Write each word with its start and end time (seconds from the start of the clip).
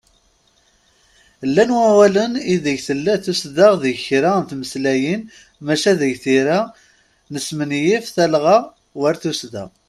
Llan 1.53 1.71
wawalen 1.79 2.33
ideg 2.53 2.77
tella 2.87 3.15
tussda 3.23 3.67
deg 3.83 3.97
kra 4.07 4.31
n 4.39 4.47
tmeslayin, 4.49 5.21
maca 5.65 5.91
deg 6.01 6.13
tira 6.23 6.59
nesmenyif 7.33 8.05
talɣa 8.15 8.57
war 8.99 9.15
tussda. 9.23 9.63